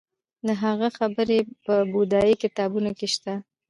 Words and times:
د 0.47 0.49
هغه 0.63 0.87
خبرې 0.97 1.39
په 1.65 1.75
بودايي 1.93 2.35
کتابونو 2.43 2.89
کې 2.97 3.07
شته 3.15 3.33